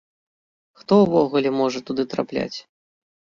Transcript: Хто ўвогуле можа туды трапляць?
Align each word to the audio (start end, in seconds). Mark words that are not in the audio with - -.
Хто 0.79 0.93
ўвогуле 1.01 1.49
можа 1.59 1.79
туды 1.91 2.07
трапляць? 2.15 2.57